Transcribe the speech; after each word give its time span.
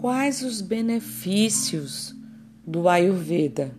quais 0.00 0.40
os 0.40 0.62
benefícios 0.62 2.16
do 2.66 2.88
Ayurveda? 2.88 3.76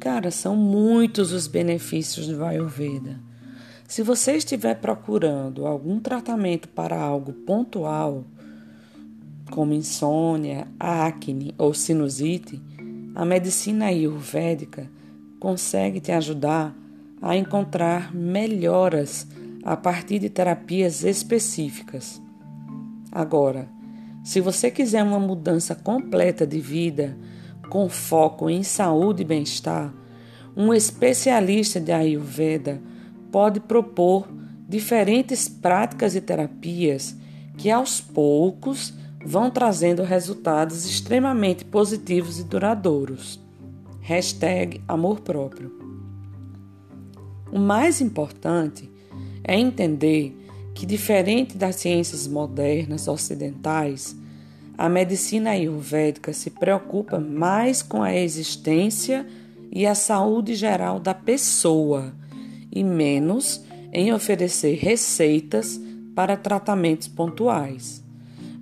Cara, 0.00 0.30
são 0.30 0.56
muitos 0.56 1.30
os 1.30 1.46
benefícios 1.46 2.26
do 2.26 2.42
Ayurveda. 2.42 3.20
Se 3.86 4.02
você 4.02 4.32
estiver 4.32 4.76
procurando 4.76 5.66
algum 5.66 6.00
tratamento 6.00 6.70
para 6.70 6.98
algo 6.98 7.34
pontual, 7.34 8.24
como 9.50 9.74
insônia, 9.74 10.66
acne 10.80 11.54
ou 11.58 11.74
sinusite, 11.74 12.58
a 13.14 13.26
medicina 13.26 13.88
ayurvédica 13.88 14.90
consegue 15.38 16.00
te 16.00 16.12
ajudar 16.12 16.74
a 17.20 17.36
encontrar 17.36 18.14
melhoras 18.14 19.26
a 19.62 19.76
partir 19.76 20.18
de 20.18 20.30
terapias 20.30 21.04
específicas. 21.04 22.22
Agora, 23.12 23.68
se 24.22 24.40
você 24.40 24.70
quiser 24.70 25.02
uma 25.02 25.18
mudança 25.18 25.74
completa 25.74 26.46
de 26.46 26.60
vida, 26.60 27.16
com 27.68 27.88
foco 27.88 28.48
em 28.48 28.62
saúde 28.62 29.22
e 29.22 29.24
bem-estar, 29.24 29.92
um 30.56 30.72
especialista 30.72 31.80
de 31.80 31.90
Ayurveda 31.90 32.80
pode 33.30 33.58
propor 33.60 34.28
diferentes 34.68 35.48
práticas 35.48 36.14
e 36.14 36.20
terapias 36.20 37.16
que 37.56 37.70
aos 37.70 38.00
poucos 38.00 38.94
vão 39.24 39.50
trazendo 39.50 40.02
resultados 40.02 40.84
extremamente 40.84 41.64
positivos 41.64 42.38
e 42.38 42.44
duradouros. 42.44 43.40
Hashtag 44.00 44.80
amor 44.86 45.20
próprio. 45.20 45.72
O 47.50 47.58
mais 47.58 48.00
importante 48.00 48.90
é 49.44 49.58
entender 49.58 50.36
que, 50.74 50.86
diferente 50.86 51.56
das 51.56 51.76
ciências 51.76 52.26
modernas 52.26 53.08
ocidentais, 53.08 54.16
a 54.76 54.88
medicina 54.88 55.50
ayurvédica 55.50 56.32
se 56.32 56.50
preocupa 56.50 57.18
mais 57.18 57.82
com 57.82 58.02
a 58.02 58.14
existência 58.14 59.26
e 59.70 59.86
a 59.86 59.94
saúde 59.94 60.54
geral 60.54 60.98
da 60.98 61.14
pessoa 61.14 62.14
e 62.70 62.82
menos 62.82 63.62
em 63.92 64.12
oferecer 64.12 64.76
receitas 64.76 65.80
para 66.14 66.36
tratamentos 66.36 67.08
pontuais. 67.08 68.02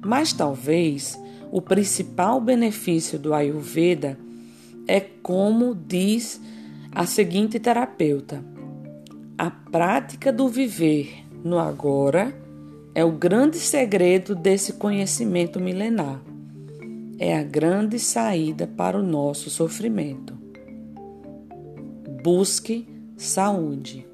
Mas 0.04 0.32
talvez 0.32 1.18
o 1.52 1.60
principal 1.60 2.40
benefício 2.40 3.18
do 3.18 3.34
Ayurveda 3.34 4.18
é 4.86 5.00
como 5.00 5.74
diz 5.74 6.40
a 6.92 7.06
seguinte 7.06 7.58
terapeuta: 7.58 8.42
a 9.38 9.50
prática 9.50 10.32
do 10.32 10.48
viver 10.48 11.24
no 11.42 11.58
agora 11.58 12.34
é 12.94 13.04
o 13.04 13.12
grande 13.12 13.56
segredo 13.58 14.34
desse 14.34 14.74
conhecimento 14.74 15.60
milenar. 15.60 16.20
É 17.18 17.36
a 17.36 17.42
grande 17.42 17.98
saída 17.98 18.66
para 18.66 18.98
o 18.98 19.02
nosso 19.02 19.50
sofrimento. 19.50 20.34
Busque 22.22 22.88
saúde. 23.16 24.09